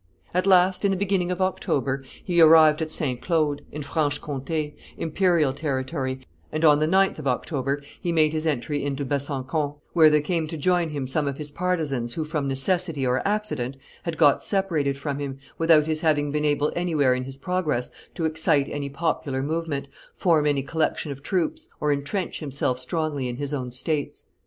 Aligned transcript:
At 0.33 0.47
last, 0.47 0.83
in 0.83 0.89
the 0.89 0.97
beginning 0.97 1.29
of 1.29 1.43
October, 1.43 2.03
he 2.25 2.41
arrived 2.41 2.81
at 2.81 2.91
Saint 2.91 3.21
Claude, 3.21 3.61
in 3.71 3.83
Franche 3.83 4.17
Comte, 4.19 4.73
imperial 4.97 5.53
territory, 5.53 6.21
and 6.51 6.65
on 6.65 6.79
the 6.79 6.87
9th 6.87 7.19
of 7.19 7.27
October 7.27 7.79
he 8.01 8.11
made 8.11 8.33
his 8.33 8.47
entry 8.47 8.83
into 8.83 9.05
Besancon, 9.05 9.75
where 9.93 10.09
there 10.09 10.19
came 10.19 10.47
to 10.47 10.57
join 10.57 10.89
him 10.89 11.05
some 11.05 11.27
of 11.27 11.37
his 11.37 11.51
partisans 11.51 12.15
who 12.15 12.23
from 12.23 12.47
necessity 12.47 13.05
or 13.05 13.21
accident 13.27 13.77
had 14.01 14.17
got 14.17 14.41
separated 14.41 14.97
from 14.97 15.19
him, 15.19 15.37
without 15.59 15.85
his 15.85 16.01
having 16.01 16.31
been 16.31 16.45
able 16.45 16.73
anywhere 16.75 17.13
in 17.13 17.25
his 17.25 17.37
progress 17.37 17.91
to 18.15 18.25
excite 18.25 18.67
any 18.69 18.89
popular 18.89 19.43
movement, 19.43 19.87
form 20.15 20.47
any 20.47 20.63
collection 20.63 21.11
of 21.11 21.21
troops, 21.21 21.69
or 21.79 21.91
intrench 21.91 22.39
himself 22.39 22.79
strongly 22.79 23.29
in 23.29 23.35
his 23.37 23.53
own 23.53 23.69
states. 23.69 24.25